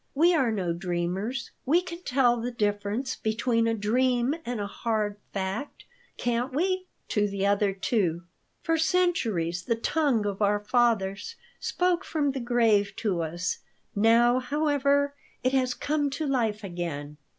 We 0.15 0.33
are 0.33 0.51
no 0.51 0.73
dreamers. 0.73 1.51
We 1.63 1.79
can 1.83 2.01
tell 2.01 2.37
the 2.41 2.49
difference 2.49 3.15
between 3.15 3.67
a 3.67 3.75
dream 3.75 4.33
and 4.47 4.59
a 4.59 4.65
hard 4.65 5.17
fact, 5.31 5.85
can't 6.17 6.51
we?" 6.51 6.87
to 7.09 7.27
the 7.27 7.45
other 7.45 7.71
two. 7.71 8.23
"For 8.63 8.79
centuries 8.79 9.61
the 9.61 9.75
tongue 9.75 10.25
of 10.25 10.41
our 10.41 10.59
fathers 10.59 11.35
spoke 11.59 12.03
from 12.03 12.31
the 12.31 12.39
grave 12.39 12.95
to 12.95 13.21
us. 13.21 13.59
Now, 13.95 14.39
however, 14.39 15.13
it 15.43 15.51
has 15.53 15.75
come 15.75 16.09
to 16.09 16.25
life 16.25 16.63
again." 16.63 17.17